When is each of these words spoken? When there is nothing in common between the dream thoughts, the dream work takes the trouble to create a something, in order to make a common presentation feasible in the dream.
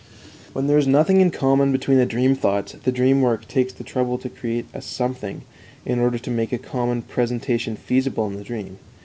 When 0.53 0.65
there 0.65 0.79
is 0.79 0.87
nothing 0.87 1.21
in 1.21 1.29
common 1.29 1.71
between 1.71 1.99
the 1.99 2.07
dream 2.07 2.33
thoughts, 2.33 2.71
the 2.71 2.91
dream 2.91 3.21
work 3.21 3.47
takes 3.47 3.71
the 3.71 3.83
trouble 3.83 4.17
to 4.17 4.29
create 4.29 4.65
a 4.73 4.81
something, 4.81 5.43
in 5.85 5.99
order 5.99 6.17
to 6.17 6.31
make 6.31 6.51
a 6.51 6.57
common 6.57 7.03
presentation 7.03 7.75
feasible 7.75 8.25
in 8.25 8.35
the 8.35 8.43
dream. 8.43 8.79